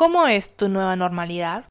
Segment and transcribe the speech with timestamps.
[0.00, 1.64] ¿Cómo es tu nueva normalidad?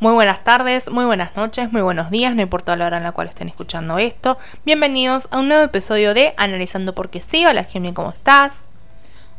[0.00, 3.12] Muy buenas tardes, muy buenas noches, muy buenos días, no importa la hora en la
[3.12, 4.36] cual estén escuchando esto.
[4.64, 7.46] Bienvenidos a un nuevo episodio de Analizando por qué sí.
[7.46, 8.66] Hola Jimmy, ¿cómo estás?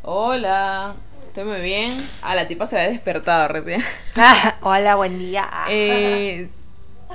[0.00, 0.94] Hola,
[1.26, 1.92] estoy muy bien.
[2.22, 3.84] Ah, la tipa se había despertado recién.
[4.62, 5.50] hola, buen día.
[5.68, 6.48] Eh,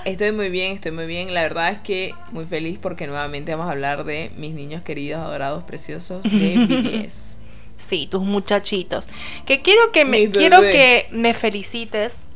[0.05, 1.33] estoy muy bien, estoy muy bien.
[1.33, 5.21] La verdad es que muy feliz porque nuevamente vamos a hablar de mis niños queridos,
[5.21, 7.35] adorados, preciosos de BTS.
[7.77, 9.09] Sí, tus muchachitos.
[9.45, 12.27] Que quiero que me quiero que me felicites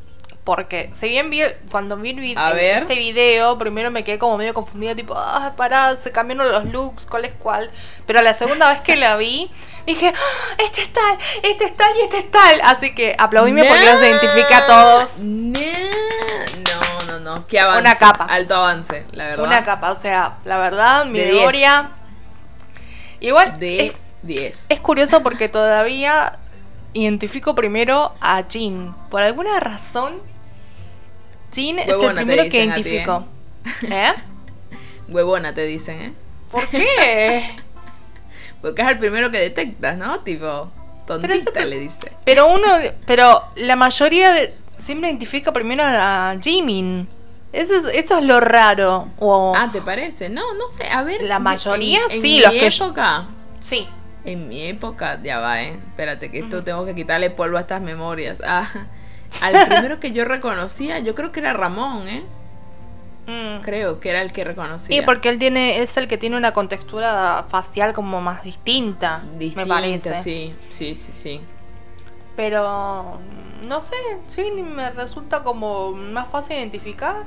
[0.44, 5.14] porque si bien vi, cuando vi este video, primero me quedé como medio confundida, tipo,
[5.16, 7.70] ah, pará, se cambiaron los looks, cuál es cuál.
[8.06, 9.50] Pero la segunda vez que la vi,
[9.86, 12.60] dije, ah, este es tal, este es tal y este es tal.
[12.64, 15.18] Así que aplaudime porque los identifica a todos.
[15.20, 16.89] No, no,
[17.20, 17.80] no, qué avance.
[17.80, 18.24] Una capa.
[18.24, 19.46] Alto avance, la verdad.
[19.46, 21.90] Una capa, o sea, la verdad, mi memoria.
[23.20, 23.58] Igual.
[23.58, 24.66] De 10.
[24.68, 26.38] Es curioso porque todavía
[26.92, 28.94] identifico primero a Jin.
[29.10, 30.20] Por alguna razón,
[31.52, 33.26] Jin es el primero que identifico.
[33.82, 34.12] ¿Eh?
[35.08, 36.12] Huevona te dicen, ¿eh?
[36.50, 37.56] ¿Por qué?
[38.60, 40.20] Porque es el primero que detectas, ¿no?
[40.20, 40.70] Tipo,
[41.06, 42.12] tontita le dice.
[42.24, 42.66] Pero uno,
[43.06, 47.08] pero la mayoría de, siempre identifica primero a Jimin.
[47.52, 49.08] Eso es, eso es lo raro.
[49.56, 50.28] ah, ¿te parece?
[50.28, 50.84] No, no sé.
[50.90, 51.22] A ver.
[51.22, 53.26] La mayoría en, sí, en los mi que época.
[53.60, 53.88] Sí.
[54.24, 55.72] En mi época, ya va, ¿eh?
[55.88, 58.42] Espérate, que esto tengo que quitarle polvo a estas memorias.
[58.46, 58.68] Ah,
[59.40, 62.22] al primero que yo reconocía, yo creo que era Ramón, ¿eh?
[63.26, 63.62] Mm.
[63.62, 64.96] Creo que era el que reconocía.
[64.96, 69.62] Sí, porque él tiene, es el que tiene una contextura facial como más distinta, distinta
[69.62, 70.20] me parece.
[70.22, 71.40] Sí, sí, sí, sí.
[72.36, 73.18] Pero
[73.66, 73.96] no sé,
[74.28, 77.24] sí, me resulta como más fácil identificar.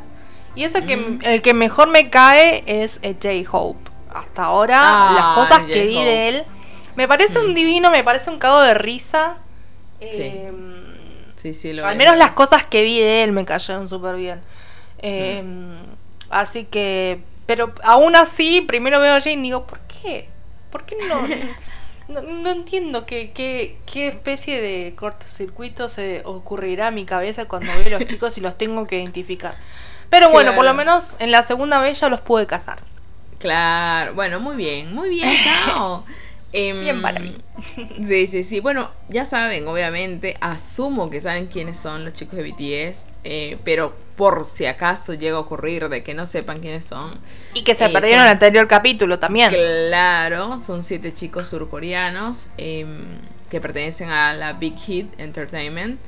[0.55, 1.19] Y ese que mm.
[1.23, 3.91] el que mejor me cae es eh, J-Hope.
[4.13, 6.43] Hasta ahora, las ah, cosas que vi de él
[6.95, 7.55] me parece un mm.
[7.55, 9.37] divino, me parece un cago de risa.
[9.99, 10.83] Em,
[11.35, 11.53] sí.
[11.53, 14.41] sí, Al menos las cosas que vi de él me cayeron súper bien.
[14.99, 15.77] Em,
[16.29, 17.21] así que.
[17.45, 20.29] Pero aún así, primero veo a Jane y digo, ¿por qué?
[20.71, 21.21] ¿Por qué no?
[22.21, 27.95] No, entiendo qué, qué, qué, especie de cortocircuito se ocurrirá a mi cabeza cuando veo
[27.95, 29.57] a los chicos y los tengo que identificar.
[30.09, 32.83] Pero bueno, por lo menos en la segunda vez ya los pude casar.
[33.39, 35.29] Claro, bueno, muy bien, muy bien.
[36.53, 37.35] Em, Bien para mí.
[38.05, 38.59] Sí, sí, sí.
[38.59, 43.95] Bueno, ya saben, obviamente, asumo que saben quiénes son los chicos de BTS, eh, pero
[44.15, 47.19] por si acaso llega a ocurrir de que no sepan quiénes son.
[47.55, 49.49] Y que se eh, perdieron en el anterior capítulo también.
[49.49, 53.03] Claro, son siete chicos surcoreanos em,
[53.49, 55.99] que pertenecen a la Big Hit Entertainment.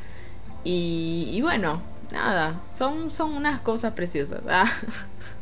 [0.63, 1.81] Y, bueno,
[2.11, 4.41] nada, son, son unas cosas preciosas.
[4.47, 4.71] Ah.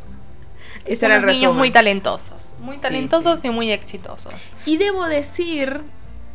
[0.85, 2.49] Ese era el niños muy talentosos.
[2.59, 4.53] Muy talentosos y muy exitosos.
[4.65, 5.81] Y debo decir,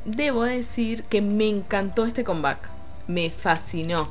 [0.05, 2.71] debo decir que me encantó este comeback.
[3.07, 4.09] Me fascinó.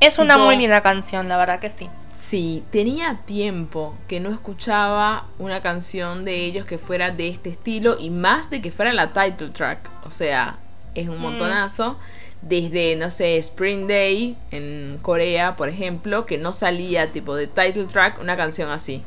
[0.00, 1.88] Es una muy linda canción, la verdad que sí.
[2.20, 7.96] Sí, tenía tiempo que no escuchaba una canción de ellos que fuera de este estilo
[7.98, 9.90] y más de que fuera la title track.
[10.04, 10.58] O sea,
[10.94, 11.22] es un mm.
[11.22, 11.98] montonazo.
[12.40, 17.84] Desde, no sé, Spring Day en Corea, por ejemplo, que no salía tipo de title
[17.84, 19.02] track una canción así.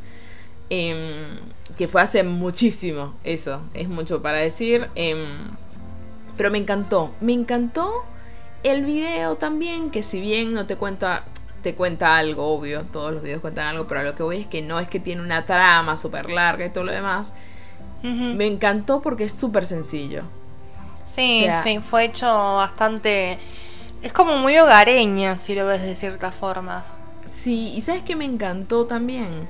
[0.69, 1.39] Em,
[1.77, 4.89] que fue hace muchísimo, eso, es mucho para decir.
[4.95, 5.47] Em,
[6.35, 8.03] pero me encantó, me encantó
[8.63, 11.23] el video también, que si bien no te cuenta,
[11.63, 14.61] te cuenta algo, obvio, todos los videos cuentan algo, pero lo que voy es que
[14.61, 17.33] no es que tiene una trama súper larga y todo lo demás.
[18.03, 20.23] Me encantó porque es súper sencillo.
[21.05, 23.39] Sí, sí, fue hecho bastante...
[24.01, 26.85] Es como muy hogareño, si lo ves de cierta forma.
[27.27, 29.49] Sí, y sabes que me encantó también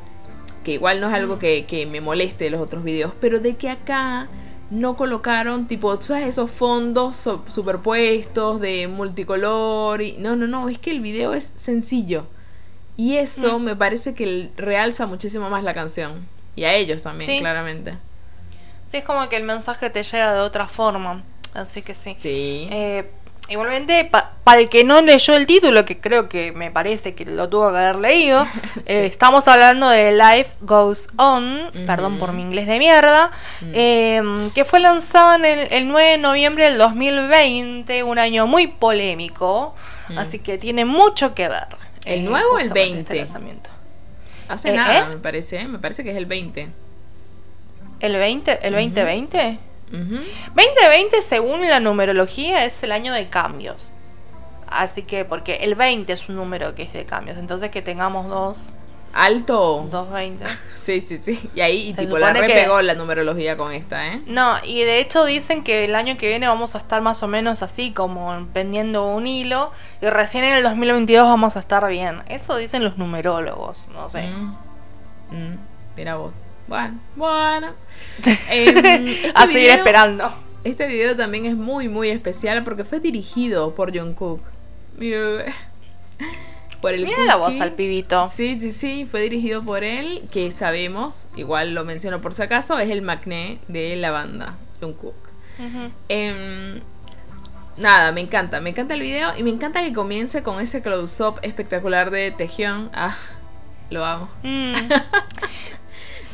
[0.67, 3.69] que igual no es algo que, me moleste de los otros videos, pero de que
[3.69, 4.27] acá
[4.69, 6.27] no colocaron tipo, ¿sabes?
[6.27, 7.15] Esos fondos
[7.47, 10.01] superpuestos de multicolor.
[10.01, 10.17] Y...
[10.17, 12.27] No, no, no, es que el video es sencillo.
[12.97, 13.63] Y eso mm.
[13.63, 16.27] me parece que realza muchísimo más la canción.
[16.57, 17.97] Y a ellos también, claramente.
[18.91, 21.23] Sí, es como que el mensaje te llega de otra forma.
[21.53, 22.17] Así que sí.
[22.21, 22.67] Sí.
[22.71, 23.09] Eh,
[23.49, 24.09] Igualmente,
[24.43, 27.71] para el que no leyó el título, que creo que me parece que lo tuvo
[27.71, 28.45] que haber leído,
[28.85, 33.31] eh, estamos hablando de Life Goes On, perdón por mi inglés de mierda,
[33.73, 39.73] em, que fue lanzado en el, 9 de noviembre del 2020, un año muy polémico,
[40.17, 41.67] así que tiene mucho que ver.
[42.03, 42.99] ¿El eh, nuevo o el 20?
[42.99, 43.69] Este lanzamiento.
[44.49, 46.67] Hace eh, nada, me parece, me parece que es el 20.
[48.01, 48.59] ¿El 20?
[48.67, 49.59] ¿El 2020?
[49.91, 53.93] 2020, según la numerología, es el año de cambios.
[54.69, 57.37] Así que, porque el 20 es un número que es de cambios.
[57.37, 58.73] Entonces, que tengamos dos.
[59.13, 59.87] alto.
[59.89, 60.45] 220.
[60.75, 61.49] Sí, sí, sí.
[61.55, 64.21] Y ahí, y tipo, la supone que- repegó la numerología con esta, ¿eh?
[64.25, 67.27] No, y de hecho dicen que el año que viene vamos a estar más o
[67.27, 72.21] menos así, como pendiendo un hilo, y recién en el 2022 vamos a estar bien.
[72.29, 74.27] Eso dicen los numerólogos, no sé.
[74.27, 74.55] Mm.
[75.31, 75.57] Mm,
[75.97, 76.33] Mira vos.
[76.67, 77.73] Bueno, bueno.
[78.49, 80.33] Em, este a seguir video- esperando.
[80.63, 84.41] Este video también es muy, muy especial porque fue dirigido por John Cook.
[84.97, 85.53] Mi bebé.
[86.81, 88.29] Por el Mira la voz al pibito.
[88.33, 92.77] Sí, sí, sí, fue dirigido por él, que sabemos, igual lo menciono por si acaso,
[92.79, 95.15] es el Macné de la banda, John Cook.
[96.09, 96.81] Em,
[97.77, 101.39] nada, me encanta, me encanta el video y me encanta que comience con ese close-up
[101.41, 102.91] espectacular de Tejión.
[102.93, 103.15] Ah,
[103.89, 104.29] lo amo.
[104.43, 104.73] Mm.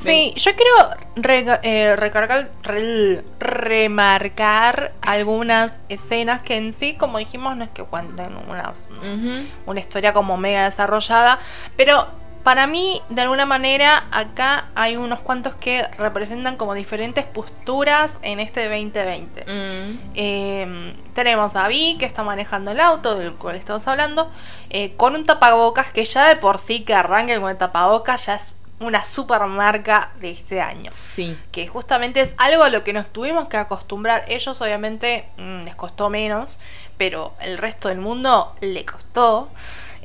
[0.04, 7.64] Sí, yo quiero eh, recargar, re- remarcar algunas escenas que en sí, como dijimos, no
[7.64, 9.46] es que cuenten Ujú.
[9.66, 11.40] una historia como mega desarrollada,
[11.78, 12.08] pero
[12.44, 18.42] para mí, de alguna manera, acá hay unos cuantos que representan como diferentes posturas en
[18.42, 19.46] este 2020.
[19.46, 24.30] Mm, Eh, tenemos a Vi que está manejando el auto del cual estamos hablando,
[24.72, 28.36] eh, con un tapabocas que ya de por sí que arranque con el tapabocas ya
[28.36, 30.92] es una super marca de este año.
[30.94, 31.38] sí.
[31.52, 34.26] Que justamente es algo a lo que nos tuvimos que acostumbrar.
[34.28, 36.60] Ellos obviamente mm, les costó menos,
[36.98, 39.50] pero el resto del mundo le costó.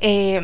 [0.00, 0.40] Eh,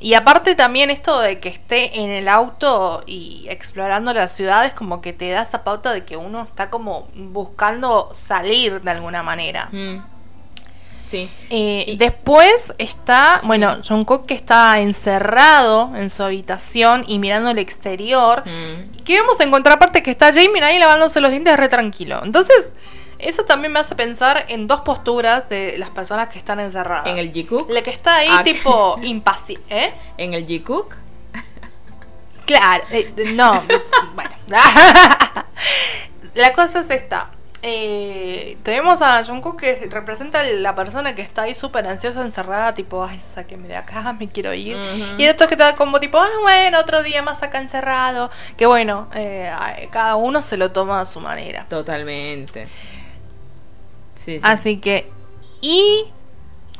[0.00, 5.00] y aparte también esto de que esté en el auto y explorando las ciudades como
[5.00, 9.68] que te da esa pauta de que uno está como buscando salir de alguna manera.
[9.72, 10.17] Mm.
[11.08, 11.30] Sí.
[11.50, 13.46] Eh, Y- después está, Sí.
[13.46, 18.42] bueno, Jungkook que está encerrado en su habitación y mirando el exterior.
[18.46, 19.04] Mm.
[19.04, 22.20] Que vemos en contraparte que está Jamin ahí lavándose los dientes re tranquilo.
[22.22, 22.68] Entonces,
[23.18, 27.06] eso también me hace pensar en dos posturas de las personas que están encerradas.
[27.06, 27.70] En el G-Cook.
[27.70, 29.94] La que está ahí Ah, tipo impaciente, ¿eh?
[30.18, 30.94] En el G-Cook.
[32.44, 33.62] Claro, eh, no,
[34.14, 34.30] bueno.
[36.34, 37.30] la cosa es esta.
[37.62, 43.02] Eh, tenemos a Jungkook que representa la persona que está ahí súper ansiosa, encerrada, tipo,
[43.04, 44.76] ay, sáqueme de acá, me quiero ir.
[45.18, 48.30] Y el otro que está como tipo, ah, bueno, otro día más acá encerrado.
[48.56, 49.50] Que bueno, eh,
[49.90, 51.66] cada uno se lo toma a su manera.
[51.68, 52.68] Totalmente.
[54.14, 54.40] Sí, sí.
[54.42, 55.10] Así que,
[55.60, 56.04] y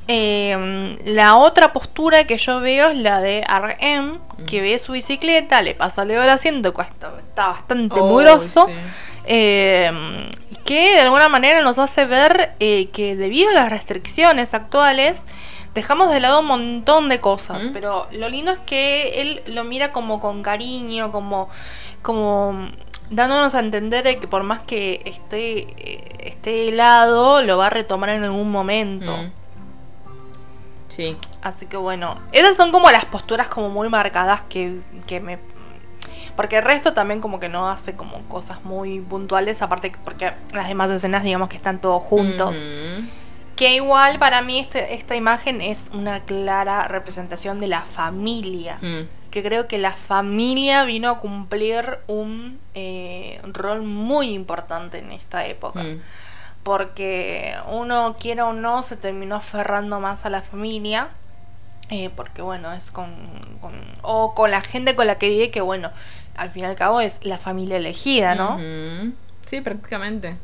[0.07, 5.61] eh, la otra postura que yo veo es la de RM, que ve su bicicleta,
[5.63, 8.67] le pasa el asiento, cuesta- está bastante Oh, muroso.
[8.69, 8.75] sí.
[9.29, 9.93] Eh,
[10.65, 15.25] que de alguna manera nos hace ver eh, que debido a las restricciones actuales
[15.75, 17.73] dejamos de lado un montón de cosas, ¿Mm?
[17.73, 21.49] pero lo lindo es que él lo mira como con cariño, como,
[22.03, 22.69] como
[23.11, 27.71] dándonos a entender de que por más que esté, eh, esté helado, lo va a
[27.71, 29.17] retomar en algún momento.
[29.17, 29.33] Mm.
[30.89, 31.17] Sí.
[31.43, 35.39] Así que bueno, esas son como las posturas como muy marcadas que, que me...
[36.38, 40.32] Porque el resto también como que no hace como cosas muy puntuales, aparte que- porque
[40.55, 42.64] las demás escenas digamos que están todos juntos.
[43.56, 48.79] Que igual para mí este, esta imagen es una clara representación de la familia.
[48.81, 49.08] Mm.
[49.32, 55.44] Que creo que la familia vino a cumplir un eh, rol muy importante en esta
[55.44, 55.99] época Mm.
[56.62, 61.08] porque uno quiera o no se terminó aferrando más a la familia
[61.90, 63.14] eh, porque bueno es con,
[63.61, 65.90] con- o con la gente con la que vive que bueno
[66.37, 69.12] al fin y al cabo es la familia elegida no Ujú.
[69.46, 70.37] Sí, prácticamente.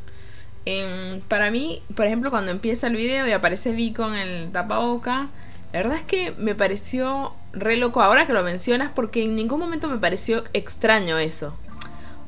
[0.65, 5.27] Em, para mí, por ejemplo, cuando empieza el video y aparece Vi con el tapaboca,
[5.71, 9.59] la verdad es que me pareció re loco ahora que lo mencionas porque en ningún
[9.59, 11.55] momento me pareció extraño eso.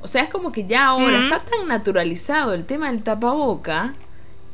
[0.01, 3.95] O sea, es como que ya ahora está tan naturalizado el tema del tapaboca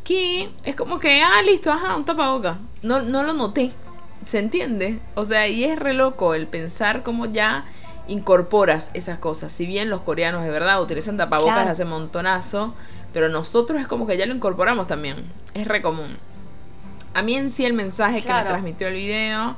[0.06, 2.60] que es como que, ah, listo, ajá, un tapaboca.
[2.84, 3.72] No, no lo noté.
[4.26, 5.00] ¿Se entiende?
[5.16, 7.66] O sea, y es re loco el pensar cómo ya
[8.08, 9.52] incorporas esas cosas.
[9.52, 11.72] Si bien los coreanos de verdad utilizan tapabocas Claro.
[11.72, 12.74] hace montonazo,
[13.14, 15.26] pero nosotros es como que ya lo incorporamos también.
[15.54, 16.18] Es re común.
[17.14, 19.56] A mí en sí el mensaje que me transmitió el video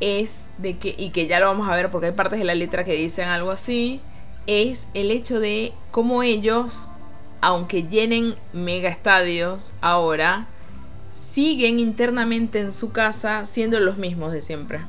[0.00, 2.54] es de que, y que ya lo vamos a ver porque hay partes de la
[2.54, 4.00] letra que dicen algo así,
[4.46, 6.88] es el hecho de cómo ellos,
[7.40, 10.46] aunque llenen mega estadios ahora,
[11.12, 14.80] siguen internamente en su casa siendo los mismos de siempre.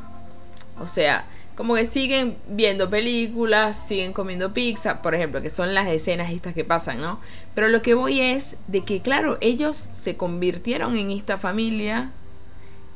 [0.80, 1.26] O sea,
[1.56, 6.54] como que siguen viendo películas, siguen comiendo pizza, por ejemplo, que son las escenas estas
[6.54, 7.20] que pasan, ¿no?
[7.54, 12.12] Pero lo que voy es de que, claro, ellos se convirtieron en esta familia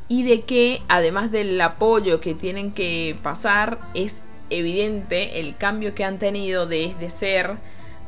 [0.08, 6.04] y de que, además del apoyo que tienen que pasar, es evidente el cambio que
[6.04, 7.58] han tenido desde ser,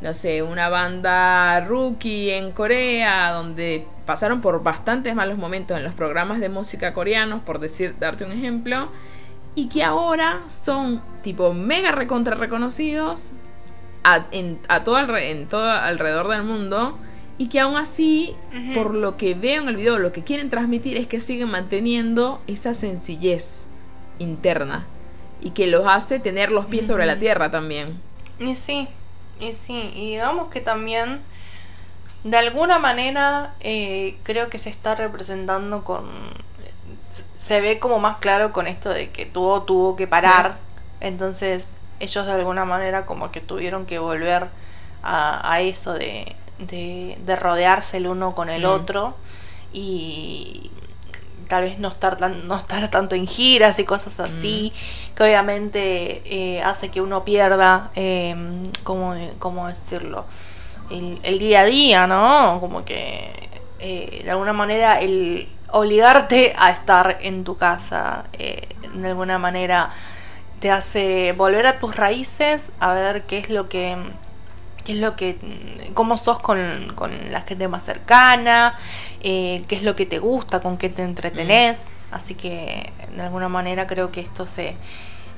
[0.01, 5.94] no sé, una banda rookie en Corea, donde pasaron por bastantes malos momentos en los
[5.94, 8.89] programas de música coreanos, por decir, darte un ejemplo,
[9.56, 13.32] y que ahora son tipo mega recontra reconocidos
[14.03, 16.98] a, en, todo, en todo alrededor del mundo
[17.38, 18.36] y que aún así,
[18.74, 22.41] por lo que veo en el video, lo que quieren transmitir es que siguen manteniendo
[22.48, 23.65] esa sencillez
[24.20, 24.86] interna
[25.41, 28.00] y que los hace tener los pies sobre la tierra también.
[28.39, 28.89] Y sí,
[29.39, 31.22] y sí, y digamos que también
[32.24, 36.05] de alguna manera eh, creo que se está representando con
[37.38, 40.58] se ve como más claro con esto de que tuvo tuvo que parar.
[41.00, 41.69] Entonces
[42.00, 44.48] ellos de alguna manera como que tuvieron que volver
[45.01, 49.15] a, eso de, de, rodearse el uno con el otro.
[49.72, 50.72] Y
[51.50, 54.72] tal vez no estar, no estar tanto en giras y cosas así,
[55.15, 58.36] que obviamente eh, hace que uno pierda, eh,
[58.84, 60.25] ¿cómo, decirlo?
[60.89, 62.60] El, día a día, ¿no?
[62.62, 69.08] Como que eh, de alguna manera el obligarte a estar en tu casa, eh, de
[69.08, 69.91] alguna manera
[70.60, 73.98] te hace volver a tus raíces, a ver qué es lo que
[74.83, 75.38] qué es lo que
[75.93, 78.77] cómo sos con, con la gente más cercana,
[79.21, 81.88] eh, qué es lo que te gusta, con qué te entretenés.
[81.88, 82.15] Mm.
[82.15, 84.75] Así que de alguna manera creo que esto se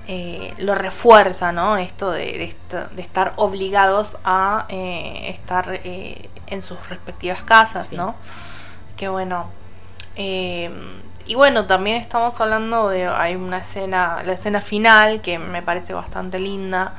[0.08, 1.78] eh, lo refuerza, ¿no?
[1.78, 2.54] Esto de,
[2.96, 8.16] de, estar obligados a eh, estar en sus respectivas casas, ¿no?
[8.96, 9.50] Que bueno.
[10.16, 13.08] y bueno, también estamos hablando de.
[13.08, 16.94] Hay una escena, la escena final que me parece bastante linda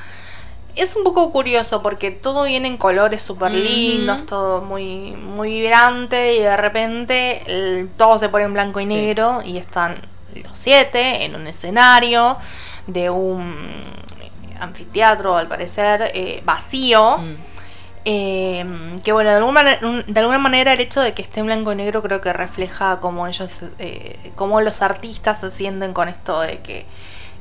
[0.76, 6.34] es un poco curioso porque todo viene en colores súper lindos, todo muy, muy vibrante
[6.34, 9.96] y de repente todo se pone en blanco y negro y están
[10.34, 12.36] los siete en un escenario
[12.86, 13.54] de un
[14.60, 17.18] anfiteatro al parecer eh, vacío.
[17.18, 17.34] Mm.
[18.04, 18.66] Eh,
[19.04, 21.76] que bueno, de alguna, de alguna manera el hecho de que esté en blanco y
[21.76, 26.58] negro creo que refleja como ellos, eh, como los artistas se sienten con esto de
[26.58, 26.84] que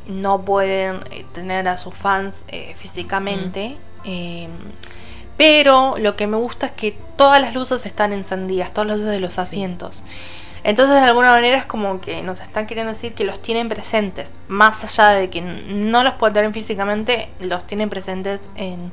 [0.07, 3.77] no pueden eh, tener a sus fans eh, físicamente.
[4.03, 4.51] Em,
[5.37, 9.11] pero lo que me gusta es que todas las luces están encendidas, todas las luces
[9.11, 10.03] de los asientos.
[10.63, 14.31] Entonces de alguna manera es como que nos están queriendo decir que los tienen presentes,
[14.47, 18.91] más allá de que no los pueden tener físicamente, los tienen presentes en,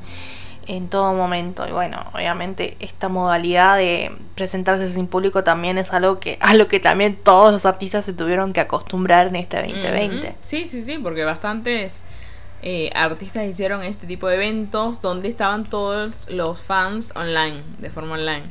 [0.68, 1.66] en todo momento.
[1.66, 6.68] Y bueno, obviamente esta modalidad de presentarse sin público también es algo que a lo
[6.68, 10.36] que también todos los artistas se tuvieron que acostumbrar en este 2020.
[10.40, 12.02] Sí, sí, sí, porque bastantes
[12.62, 18.14] eh, artistas hicieron este tipo de eventos donde estaban todos los fans online, de forma
[18.14, 18.44] online.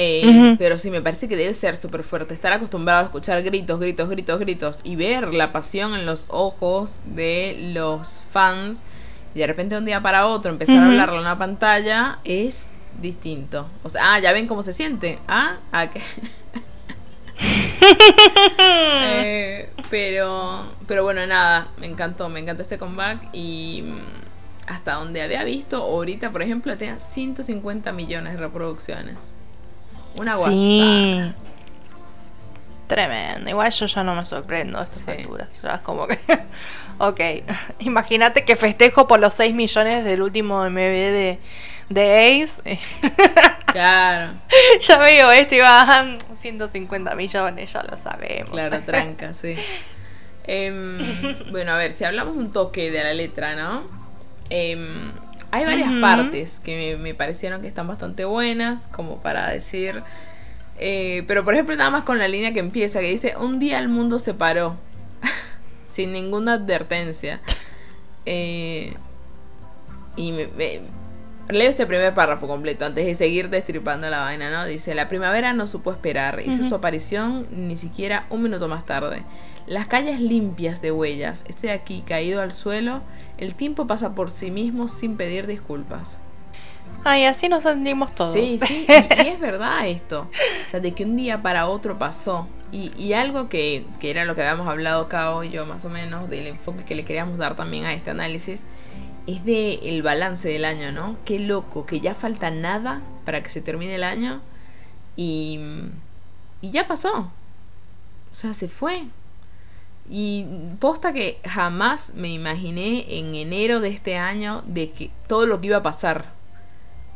[0.00, 2.32] Eh, pero sí, me parece que debe ser súper fuerte.
[2.32, 7.00] Estar acostumbrado a escuchar gritos, gritos, gritos, gritos y ver la pasión en los ojos
[7.04, 8.84] de los fans
[9.38, 13.68] y de repente un día para otro empezar a hablarle a una pantalla es distinto.
[13.84, 15.20] O sea, ah, ya ven cómo se siente.
[15.28, 16.02] Ah, ah que...
[18.60, 25.22] Eh, pero, pero bueno, nada, me encantó, me encantó este comeback y mm, hasta donde
[25.22, 29.34] había visto, ahorita, por ejemplo, tenía 150 millones de reproducciones.
[30.16, 31.32] Una sí.
[32.88, 33.50] Tremendo.
[33.50, 35.62] Igual yo ya no me sorprendo a estas alturas.
[35.62, 36.18] Ya es como que.
[36.98, 37.20] ok.
[37.80, 41.38] Imagínate que festejo por los 6 millones del último MV de,
[41.90, 42.80] de Ace.
[43.66, 44.32] claro.
[44.80, 48.50] ya veo esto y van 150 millones, ya lo sabemos.
[48.50, 49.54] Claro, tranca, sí.
[50.44, 50.98] Em,
[51.50, 53.84] bueno, a ver, si hablamos un toque de la letra, ¿no?
[54.48, 55.12] Em,
[55.50, 60.02] hay varias partes que me parecieron que están bastante buenas, como para decir
[60.78, 63.78] eh, pero por ejemplo, nada más con la línea que empieza, que dice, un día
[63.78, 64.76] el mundo se paró,
[65.88, 67.40] sin ninguna advertencia.
[68.30, 68.92] Eh,
[70.16, 70.48] y me,
[71.48, 74.66] leo este primer párrafo completo antes de seguir destripando la vaina, ¿no?
[74.66, 79.22] Dice, la primavera no supo esperar, hizo su aparición ni siquiera un minuto más tarde.
[79.66, 83.00] Las calles limpias de huellas, estoy aquí caído al suelo,
[83.38, 86.20] el tiempo pasa por sí mismo sin pedir disculpas.
[87.04, 88.32] Ay, así nos sentimos todos.
[88.32, 90.28] Sí, sí, y, es verdad esto.
[90.66, 92.48] O sea, de que un día para otro pasó.
[92.70, 96.48] Y, algo que, era lo que habíamos hablado Cao y yo más o menos, del
[96.48, 98.62] enfoque que le queríamos dar también a este análisis,
[99.26, 101.16] es de el balance del año, ¿no?
[101.24, 104.42] Qué loco, que ya falta nada para que se termine el año
[105.16, 105.60] y,
[106.60, 107.30] y ya pasó.
[108.30, 109.04] O sea, se fue.
[110.10, 110.46] Y
[110.78, 115.68] posta que jamás me imaginé en enero de este año de que todo lo que
[115.68, 116.37] iba a pasar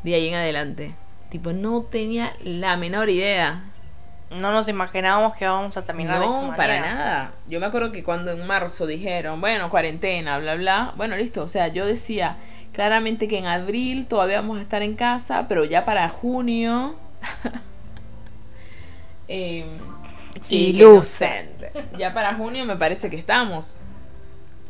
[0.03, 0.95] de ahí en adelante.
[1.29, 3.65] Tipo, no tenía la menor idea.
[4.31, 7.33] No nos imaginábamos que íbamos a terminar No, para nada.
[7.49, 11.43] Yo me acuerdo que cuando en marzo dijeron, bueno, cuarentena, bla, bla, bueno, listo.
[11.43, 12.37] O sea, yo decía
[12.73, 16.97] claramente que en abril todavía vamos a estar en casa, pero ya para junio.
[19.29, 19.67] eh,
[20.49, 20.73] y
[21.99, 23.75] Ya para junio me parece que estamos.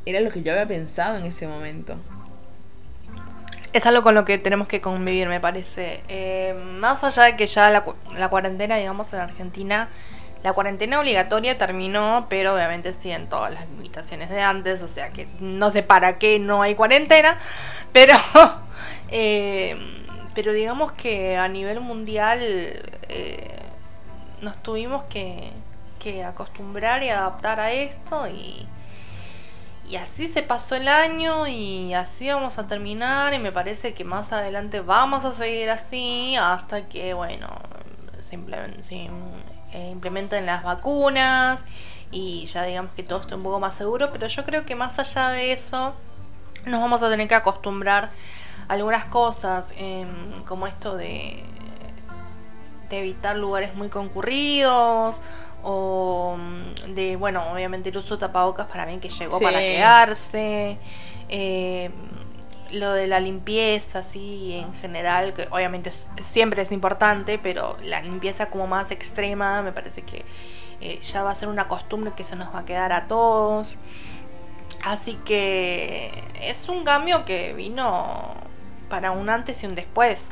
[0.05, 1.97] era lo que yo había pensado en ese momento.
[3.73, 6.03] Es algo con lo que tenemos que convivir, me parece.
[6.09, 7.85] Eh, más allá de que ya la,
[8.17, 9.89] la, cuarentena, digamos, en Argentina,
[10.43, 15.29] la cuarentena obligatoria terminó, pero obviamente siguen todas las limitaciones de antes, o sea que
[15.41, 17.39] no sé para qué no hay cuarentena,
[17.93, 18.15] pero,
[19.09, 19.77] eh,
[20.35, 23.57] pero digamos que a nivel mundial eh,
[24.41, 25.51] nos tuvimos que,
[26.01, 28.67] que acostumbrar y adaptar a esto y
[29.93, 34.05] y así se pasó el año y así vamos a terminar y me parece que
[34.05, 37.49] más adelante vamos a seguir así hasta que, bueno,
[38.19, 38.37] se,
[39.75, 41.67] eh, implementen las vacunas
[42.11, 44.99] y ya digamos que todo esté un poco más seguro, pero yo creo que más
[44.99, 45.93] allá de eso
[46.65, 48.09] nos vamos a tener que acostumbrar
[48.69, 51.45] a algunas cosas, em, como esto de,
[52.89, 55.21] de evitar lugares muy concurridos
[55.63, 60.79] o mm, de, bueno, obviamente el uso de tapabocas para mí que llegó para quedarse.
[61.29, 61.91] Eh,
[62.73, 68.49] lo de la limpieza, así en general, que obviamente siempre es importante, pero la limpieza
[68.49, 70.25] como más extrema me parece que
[70.81, 73.79] eh, ya va a ser una costumbre que se nos va a quedar a todos.
[74.83, 78.35] Así que es un cambio que vino
[78.89, 80.31] para un antes y un después.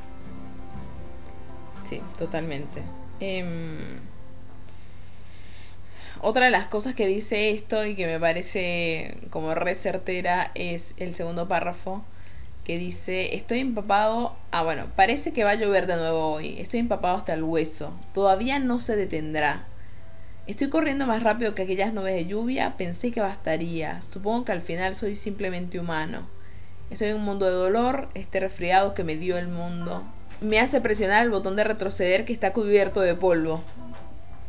[1.85, 2.83] Sí, totalmente.
[3.21, 4.01] Em,
[6.23, 10.95] otra de las cosas que dice esto y que me parece como re certera es
[10.99, 12.05] el segundo párrafo
[12.65, 16.81] que dice, estoy empapado, ah bueno, parece que va a llover de nuevo hoy, estoy
[16.81, 19.67] empapado hasta el hueso, todavía no se detendrá.
[20.47, 24.61] Estoy corriendo más rápido que aquellas nubes de lluvia, pensé que bastaría, supongo que al
[24.61, 26.29] final soy simplemente humano.
[26.91, 30.05] Estoy en un mundo de dolor, este resfriado que me dio el mundo.
[30.41, 33.63] Me hace presionar el botón de retroceder que está cubierto de polvo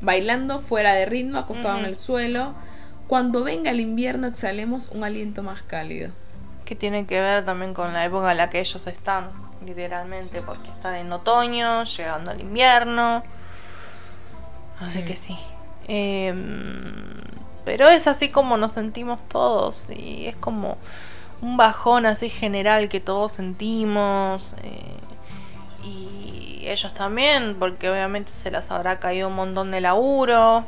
[0.02, 2.54] bailando fuera de ritmo, acostado en el suelo.
[3.08, 6.12] Cuando venga el invierno exhalemos un aliento más cálido.
[6.66, 9.30] Que tiene que ver también con la época en la que ellos están,
[9.66, 13.24] literalmente, porque están en otoño, llegando al invierno.
[14.80, 15.38] Así que sí.
[15.88, 17.22] Em,
[17.66, 20.78] pero es así como nos sentimos todos y es como
[21.42, 24.56] un bajón así general que todos sentimos.
[24.64, 24.98] Eh,
[25.84, 26.21] y
[26.70, 30.66] ellos también, porque obviamente se les habrá caído un montón de laburo.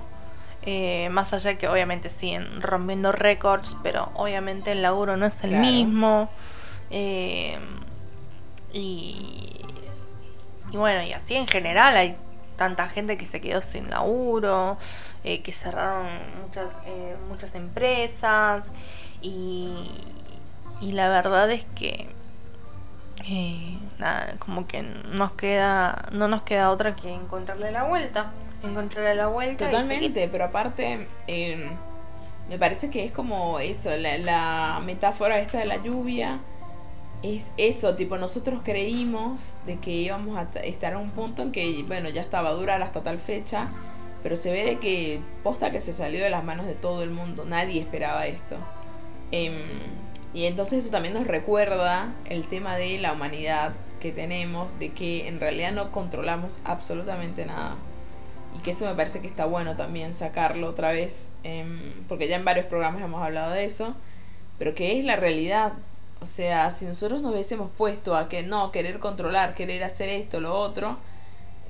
[0.66, 5.58] Eh, más allá que obviamente siguen rompiendo récords, pero obviamente el laburo no es el
[5.58, 6.30] mismo.
[6.90, 7.58] Eh,
[8.72, 9.60] y,
[10.72, 12.16] y bueno, y así en general hay
[12.56, 14.78] tanta gente que se quedó sin laburo,
[15.26, 16.08] eh, que cerraron
[16.42, 16.72] muchas,
[17.28, 18.74] muchas empresas
[19.22, 19.92] y,
[20.80, 22.08] y la verdad es que
[23.26, 28.32] eh, nada, como que nos queda, no nos queda otra que encontrarle la vuelta.
[28.64, 29.66] Encontrarle la vuelta.
[29.66, 31.70] Totalmente, pero aparte, em,
[32.50, 36.40] me parece que es como eso, la, metáfora esta de la lluvia.
[37.22, 41.84] Es eso, tipo, nosotros creímos de que íbamos a estar a un punto en que,
[41.88, 43.70] bueno, ya estaba a durar hasta tal fecha,
[44.22, 47.12] pero se ve de que posta que se salió de las manos de todo el
[47.12, 48.58] mundo, nadie esperaba esto.
[49.32, 49.54] Em,
[50.34, 55.28] y entonces eso también nos recuerda el tema de la humanidad que tenemos, de que
[55.28, 57.76] en realidad no controlamos absolutamente nada.
[58.58, 62.36] Y que eso me parece que está bueno también sacarlo otra vez, em, porque ya
[62.36, 63.96] en varios programas hemos hablado de eso,
[64.58, 65.74] pero que es la realidad.
[66.20, 70.42] O sea, si nosotros nos hubiésemos puesto a que no, querer controlar, querer hacer esto,
[70.42, 70.98] lo otro,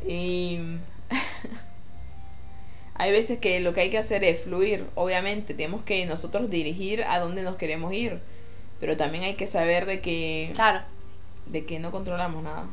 [0.08, 0.60] y
[2.96, 7.04] hay veces que lo que hay que hacer es fluir, obviamente, tenemos que nosotros dirigir
[7.04, 8.22] a dónde nos queremos ir
[8.80, 10.82] pero también hay que saber de que claro.
[11.46, 12.66] de que no controlamos nada.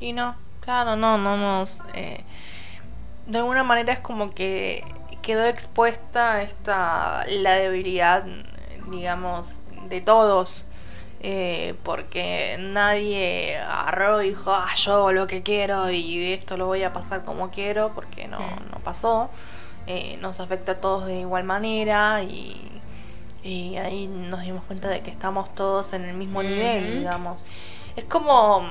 [0.00, 2.24] Y no claro no no nos eh,
[3.26, 4.84] de alguna manera es como que
[5.22, 8.24] quedó expuesta esta la debilidad
[8.90, 10.68] digamos de todos
[11.26, 16.82] eh, porque nadie agarró y dijo ah yo lo que quiero y esto lo voy
[16.82, 18.70] a pasar como quiero porque no, mm.
[18.70, 19.30] no pasó.
[19.86, 22.56] Eh, nos afecta a todos de igual manera y
[23.44, 27.44] y ahí nos dimos cuenta de que estamos todos en el mismo nivel, digamos.
[27.94, 28.64] Es como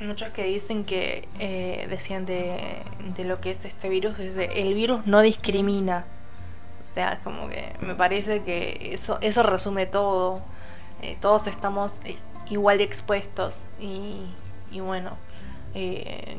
[0.00, 2.80] muchos que dicen que eh, decían de,
[3.16, 6.04] de, lo que es este virus, el virus no discrimina.
[6.90, 10.42] O sea, como que me parece que eso, eso resume todo.
[11.00, 12.16] Eh, todos estamos eh,
[12.50, 14.16] igual de expuestos y,
[14.72, 15.16] y bueno,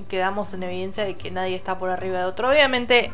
[0.09, 2.49] quedamos en evidencia de que nadie está por arriba de otro.
[2.49, 3.09] Obviamente,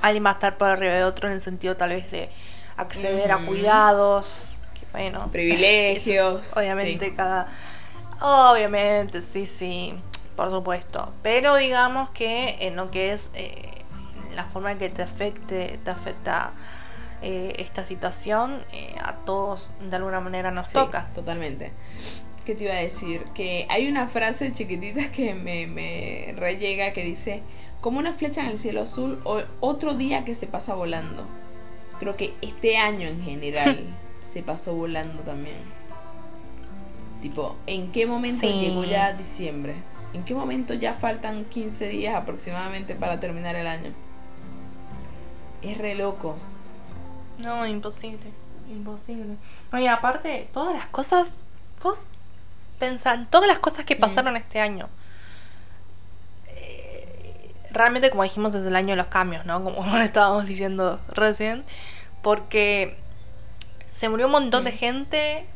[0.00, 2.30] alguien va a estar por arriba de otro en el sentido tal vez de
[2.78, 4.56] acceder a cuidados,
[4.92, 6.56] bueno, privilegios.
[6.56, 7.48] obviamente cada
[8.20, 9.94] obviamente, sí, sí,
[10.36, 13.84] por supuesto, pero digamos que en lo que es eh,
[14.34, 16.52] la forma en que te afecte, te afecta
[17.22, 21.08] eh, esta situación eh, a todos de alguna manera nos toca.
[21.14, 21.72] Totalmente.
[22.44, 23.24] ¿Qué te iba a decir?
[23.34, 27.42] Que hay una frase chiquitita que me, me rellega que dice,
[27.80, 31.26] como una flecha en el cielo azul, o otro día que se pasa volando.
[31.98, 33.84] Creo que este año en general
[34.22, 35.56] se pasó volando también.
[37.20, 39.74] Tipo, ¿en qué momento llegó ya diciembre?
[40.14, 43.92] ¿En qué momento ya faltan 15 días aproximadamente para terminar el año?
[45.60, 46.36] Es re loco.
[47.38, 48.30] No, imposible.
[48.70, 49.36] Imposible.
[49.72, 51.28] Oye, aparte, todas las cosas.
[51.82, 51.98] Vos
[52.78, 54.00] pensás, todas las cosas que mm.
[54.00, 54.88] pasaron este año.
[57.70, 59.62] Realmente, como dijimos, es el año de los cambios, ¿no?
[59.62, 61.64] Como estábamos diciendo recién.
[62.22, 62.96] Porque
[63.88, 64.76] se murió un montón de mm.
[64.76, 65.46] gente.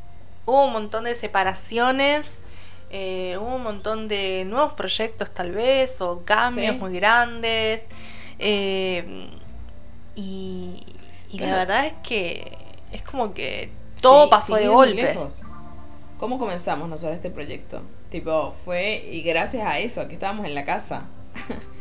[0.46, 2.40] Hubo un montón de separaciones.
[2.90, 7.88] Eh, hubo un montón de nuevos proyectos, tal vez, o cambios muy grandes.
[8.38, 9.30] Eh,
[10.14, 10.84] y,
[11.30, 12.58] y la verdad es que
[12.92, 15.16] es como que todo pasó de golpe.
[16.18, 17.82] ¿Cómo comenzamos nosotros este proyecto?
[18.10, 21.06] Tipo, fue y gracias a eso, que estábamos en la casa.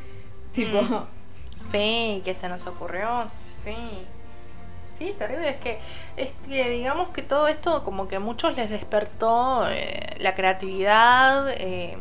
[0.53, 0.81] tipo.
[0.81, 1.05] Mm.
[1.61, 3.75] Sí, que se nos ocurrió, sí.
[4.97, 5.49] Sí, terrible.
[5.49, 5.79] Es que,
[6.17, 11.49] es que digamos que todo esto como que a muchos les despertó eh, la creatividad
[11.57, 11.97] eh,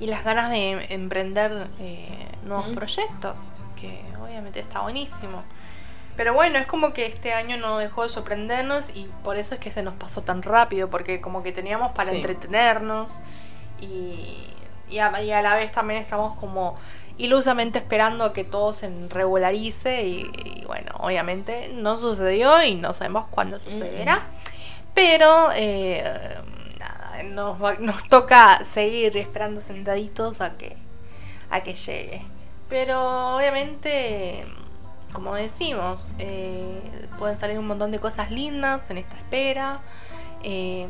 [0.00, 5.42] y las ganas de emprender eh, nuevos proyectos, que obviamente está buenísimo.
[6.16, 9.60] Pero bueno, es como que este año no dejó de sorprendernos y por eso es
[9.60, 13.20] que se nos pasó tan rápido, porque como que teníamos para entretenernos
[13.80, 14.46] y,
[14.92, 16.76] y, a, la vez también estamos como
[17.18, 23.60] ilusamente esperando que todo se regularice y, bueno, obviamente no sucedió y no sabemos cuándo
[23.60, 24.22] sucederá,
[24.94, 26.02] pero eh,
[26.78, 30.76] nada, nos, nos toca seguir esperando sentaditos a que,
[31.50, 32.22] a que llegue.
[32.68, 34.46] Pero obviamente
[35.12, 36.80] como decimos, eh,
[37.18, 39.80] pueden salir un montón de cosas lindas en esta espera.
[40.42, 40.88] Eh,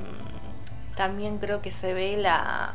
[0.97, 2.75] también creo que se ve la,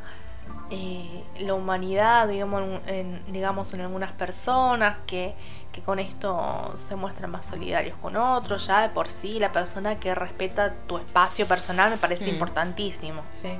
[0.69, 5.33] eh, la humanidad, digamos en, digamos, en algunas personas que,
[5.71, 8.67] que, con esto se muestran más solidarios con otros.
[8.67, 12.29] Ya de por sí, la persona que respeta tu espacio personal me parece mm.
[12.29, 13.21] importantísimo.
[13.33, 13.51] Sí.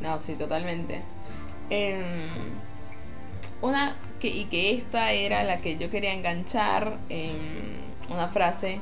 [0.00, 1.02] No, sí, totalmente.
[1.70, 2.28] Em,
[3.60, 7.78] una que, y que esta era la que yo quería enganchar en
[8.10, 8.80] una frase,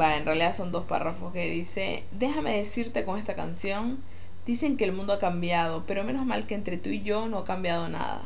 [0.00, 4.02] va, en realidad son dos párrafos que dice, déjame decirte con esta canción,
[4.48, 7.36] dicen que el mundo ha cambiado, pero menos mal que entre tú y yo no
[7.36, 8.22] ha cambiado nada.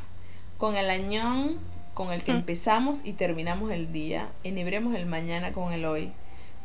[0.56, 1.58] Con el añón
[1.94, 2.36] con el que mm.
[2.36, 6.12] empezamos y terminamos el día, enhebremos el mañana con el hoy.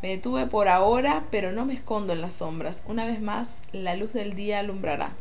[0.03, 2.83] Me detuve por ahora, pero no me escondo en las sombras.
[2.87, 5.13] Una vez más, la luz del día alumbrará.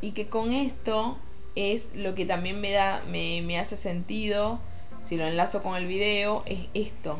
[0.00, 1.18] Y que con esto
[1.56, 4.60] es lo que también me da, me, hace sentido,
[5.02, 7.18] si lo enlazo con el video, es esto.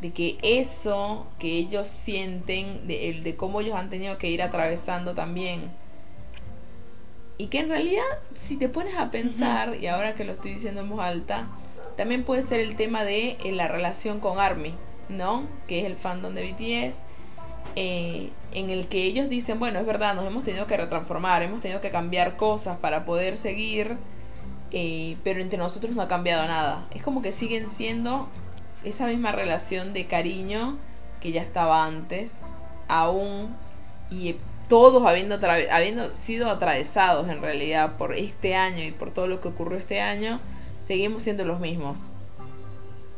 [0.00, 4.42] De que eso que ellos sienten, de, el, de cómo ellos han tenido que ir
[4.42, 5.70] atravesando también.
[7.38, 8.04] Y que en realidad,
[8.34, 11.48] si te pones a pensar, y ahora que lo estoy diciendo en voz alta,
[11.96, 14.74] también puede ser el tema de eh, la relación con Army,
[15.08, 15.44] ¿no?
[15.66, 17.00] Que es el fandom de BTS
[17.78, 21.60] eh, en el que ellos dicen, bueno, es verdad, nos hemos tenido que retransformar, hemos
[21.60, 23.98] tenido que cambiar cosas para poder seguir,
[24.72, 26.86] eh, pero entre nosotros no ha cambiado nada.
[26.94, 28.28] Es como que siguen siendo
[28.84, 30.78] esa misma relación de cariño
[31.20, 32.40] que ya estaba antes,
[32.88, 33.54] aún,
[34.10, 34.36] y
[34.68, 35.38] todos habiendo,
[35.70, 40.00] habiendo sido atravesados en realidad por este año y por todo lo que ocurrió este
[40.00, 40.40] año,
[40.80, 42.08] seguimos siendo los mismos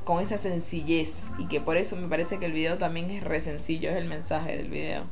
[0.04, 3.40] con esa sencillez y que por eso me parece que el video también es re
[3.40, 5.02] sencillo, es el mensaje del video.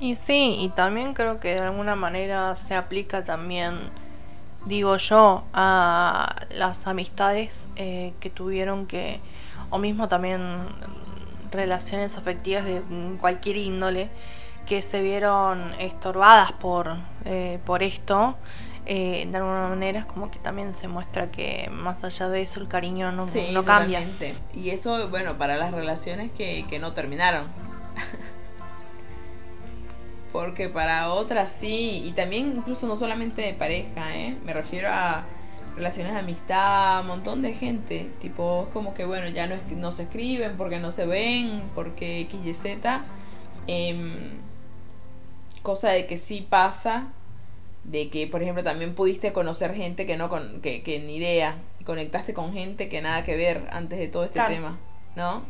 [0.00, 3.74] Y sí, y también creo que de alguna manera se aplica también,
[4.66, 9.20] digo yo, a las amistades eh, que tuvieron que,
[9.70, 10.40] o mismo también
[11.50, 12.82] relaciones afectivas de
[13.20, 14.10] cualquier índole,
[14.66, 18.36] que se vieron estorbadas por, eh, por esto
[18.88, 22.60] eh, de alguna manera es como que también se muestra que más allá de eso
[22.60, 24.06] el cariño no, no cambia.
[24.54, 27.48] Y eso, bueno, para las relaciones que, que no terminaron.
[30.32, 34.36] Porque para otras sí, y también incluso no solamente de pareja, ¿eh?
[34.44, 35.24] me refiero a
[35.76, 38.10] relaciones de amistad, un montón de gente.
[38.20, 42.20] Tipo, es como que bueno, ya no, no se escriben porque no se ven, porque
[42.20, 43.02] X y Z.
[43.66, 44.38] Em,
[45.62, 47.08] cosa de que sí pasa
[47.84, 51.58] de que, por ejemplo, también pudiste conocer gente que no con, que, que ni idea
[51.78, 54.78] y conectaste con gente que nada que ver antes de todo este tema,
[55.14, 55.44] ¿no?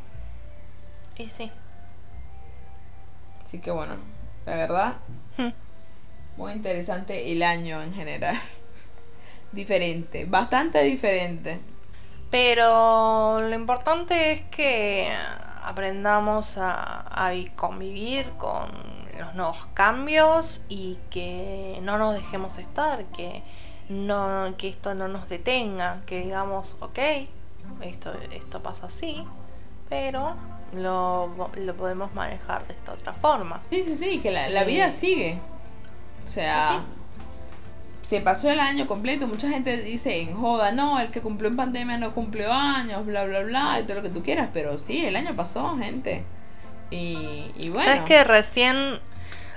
[1.17, 1.51] Y sí.
[3.45, 3.97] Así que bueno,
[4.45, 4.97] la verdad,
[5.39, 5.49] hmm.
[6.37, 8.39] muy interesante el año en general.
[9.57, 11.59] diferente, bastante diferente.
[12.31, 15.11] Pero lo importante es que
[15.65, 18.69] aprendamos a, a convivir con
[19.19, 23.43] los nuevos cambios y que no nos dejemos estar, que
[23.89, 26.99] no que esto no nos detenga, que digamos, ok,
[27.83, 29.25] esto, esto pasa así,
[29.89, 30.35] pero
[30.75, 33.61] lo, podemos manejar de esta otra forma.
[33.71, 35.39] Sí, sí, sí, que la, vida sigue.
[36.25, 36.83] O sea,
[38.07, 39.27] se pasó el año completo.
[39.27, 43.25] Mucha gente dice en joda, no, el que cumplió en pandemia no cumplió años, bla,
[43.25, 44.51] bla, bla, y todo lo que tú quieras.
[44.53, 46.25] Pero sí, el año pasó, gente.
[46.91, 47.85] Y, y bueno.
[47.85, 49.01] ¿Sabes que recién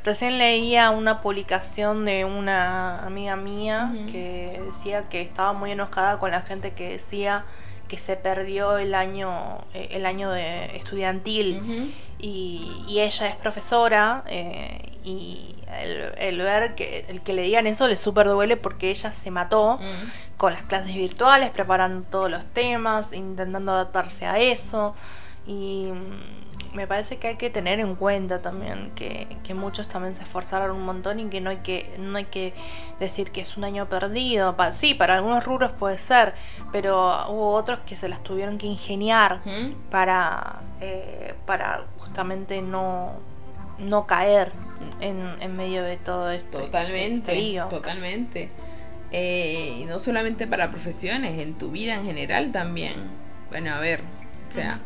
[0.04, 6.32] Recién leía una publicación de una amiga mía que decía que estaba muy enojada con
[6.32, 7.44] la gente que decía
[7.88, 14.94] que se perdió el año eh, el año de estudiantil y, ella es profesora eh,
[15.04, 19.32] y el, ver que el que le digan eso le súper duele porque ella se
[19.32, 19.80] mató
[20.38, 24.96] con las clases virtuales preparando todos los temas intentando adaptarse a eso.
[25.48, 25.92] Y
[26.74, 30.86] me parece que hay que tener en cuenta también que, muchos también se esforzaron un
[30.86, 32.54] montón y que no hay que no hay que
[33.00, 34.56] decir que es un año perdido.
[34.72, 36.36] sí, para algunos rubros puede ser,
[36.72, 39.42] pero hubo otros que se las tuvieron que ingeniar
[39.90, 43.14] para, eh, para justamente no,
[43.80, 44.52] no caer
[45.02, 46.60] en, medio de todo esto.
[46.60, 48.50] Totalmente, totalmente.
[49.12, 52.96] Eh, y no solamente para profesiones, en tu vida en general también.
[53.50, 54.02] Bueno, a ver,
[54.48, 54.82] o sea,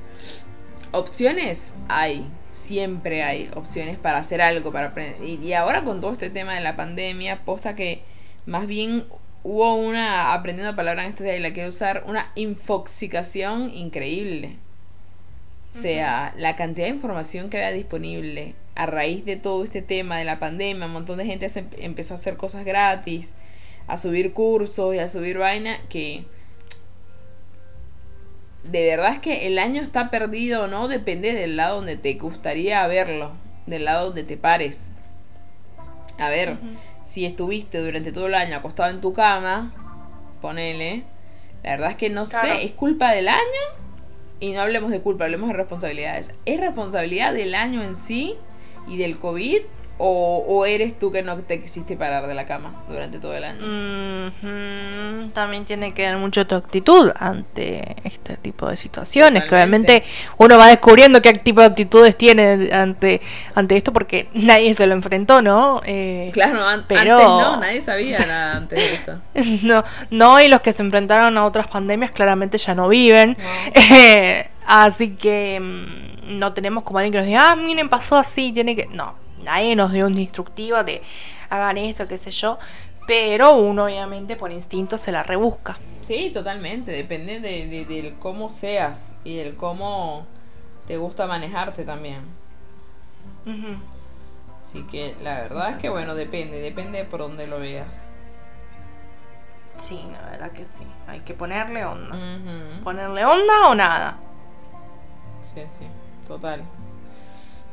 [0.91, 5.23] opciones hay, siempre hay opciones para hacer algo, para aprender.
[5.23, 8.03] Y, ahora con todo este tema de la pandemia, posta que
[8.45, 9.05] más bien
[9.43, 14.57] hubo una, aprendiendo la palabra en estos días y la quiero usar, una infoxicación increíble.
[15.67, 20.17] O sea, la cantidad de información que había disponible a raíz de todo este tema
[20.17, 23.33] de la pandemia, un montón de gente empezó a hacer cosas gratis,
[23.87, 26.25] a subir cursos y a subir vaina que
[28.63, 32.13] de verdad es que el año está perdido o no depende del lado donde te
[32.13, 33.33] gustaría verlo,
[33.65, 34.89] del lado donde te pares.
[36.17, 36.57] A ver,
[37.03, 39.71] si estuviste durante todo el año acostado en tu cama,
[40.41, 41.03] ponele.
[41.63, 43.41] La verdad es que no sé, ¿es culpa del año?
[44.39, 46.31] Y no hablemos de culpa, hablemos de responsabilidades.
[46.45, 48.37] ¿Es responsabilidad del año en sí
[48.87, 49.61] y del COVID?
[49.99, 54.33] O, eres tú que no te quisiste parar de la cama durante todo el año?
[55.33, 60.03] También tiene que ver mucho tu actitud ante este tipo de situaciones, que obviamente
[60.37, 63.21] uno va descubriendo qué tipo de actitudes tiene ante,
[63.55, 65.81] ante esto porque nadie se lo enfrentó, ¿no?
[65.85, 69.19] Eh, claro, antes no, nadie sabía nada antes de esto.
[69.65, 73.37] no, no, y los que se enfrentaron a otras pandemias claramente ya no viven.
[73.75, 78.51] Eh, así que mm, no tenemos como alguien que nos diga, ah, miren, pasó así,
[78.51, 78.87] tiene que...
[78.87, 81.01] No, nadie nos dio un instructivo de
[81.49, 82.57] hagan esto, qué sé yo,
[83.05, 85.77] pero uno obviamente por instinto se la rebusca.
[86.01, 90.25] Sí, totalmente, depende de, del cómo seas y del cómo
[90.87, 92.21] te gusta manejarte también.
[94.61, 98.13] Así que la verdad es que bueno, depende, depende por donde lo veas.
[99.77, 100.83] Sí, la verdad que sí.
[101.07, 102.15] Hay que ponerle onda.
[102.83, 104.17] Ponerle onda o nada.
[105.41, 105.85] Sí, sí,
[106.27, 106.63] total.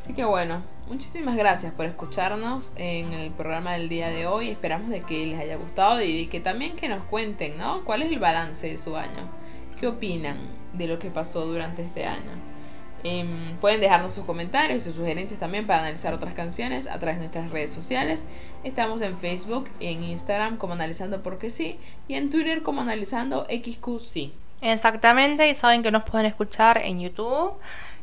[0.01, 4.49] Así que bueno, muchísimas gracias por escucharnos en el programa del día de hoy.
[4.49, 7.85] Esperamos de que les haya gustado y que también que nos cuenten, ¿no?
[7.85, 9.29] ¿Cuál es el balance de su año?
[9.79, 10.39] ¿Qué opinan
[10.73, 12.51] de lo que pasó durante este año?
[13.03, 17.17] Em, pueden dejarnos sus comentarios y sus sugerencias también para analizar otras canciones a través
[17.17, 18.25] de nuestras redes sociales.
[18.63, 23.47] Estamos en Facebook y en Instagram como Analizando Porque Sí y en Twitter como Analizando
[23.47, 24.33] XQC.
[24.63, 27.55] Exactamente, y saben que nos pueden escuchar en YouTube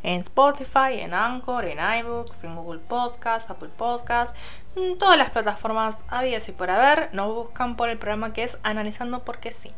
[0.08, 4.34] en Spotify, en Anchor, en iBooks, en Google Podcast, Apple Podcast,
[4.78, 8.58] en todas las plataformas habidas y por haber, nos buscan por el programa que es
[8.64, 9.74] Analizando porque sí.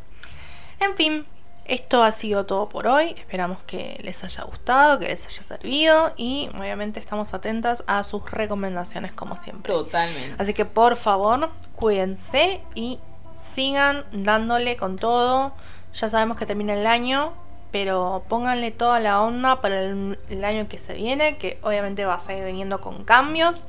[0.80, 1.26] En fin,
[1.66, 3.16] esto ha sido todo por hoy.
[3.18, 8.30] Esperamos que les haya gustado, que les haya servido y obviamente estamos atentas a sus
[8.30, 9.74] recomendaciones como siempre.
[9.74, 10.36] Totalmente.
[10.38, 13.00] Así que por favor, cuídense y
[13.34, 15.54] sigan dándole con todo.
[15.92, 17.34] Ya sabemos que termina el año,
[17.72, 22.20] pero pónganle toda la onda para el, año que se viene, que obviamente va a
[22.20, 23.68] seguir viniendo con cambios.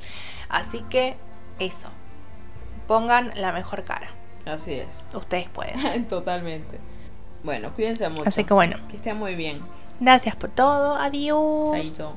[0.49, 1.15] Así que
[1.59, 1.89] eso,
[2.87, 4.11] pongan la mejor cara.
[4.45, 5.03] Así es.
[5.13, 6.07] Ustedes pueden.
[6.07, 6.79] Totalmente.
[7.43, 8.27] Bueno, cuídense mucho.
[8.27, 8.77] Así que bueno.
[8.89, 9.59] Que estén muy bien.
[9.99, 10.95] Gracias por todo.
[10.95, 11.71] Adiós.
[11.73, 12.15] Chaito.